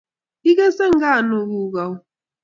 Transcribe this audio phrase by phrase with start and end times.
[0.49, 1.93] Igese nganuguuk au?